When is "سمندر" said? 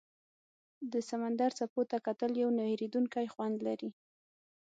1.09-1.51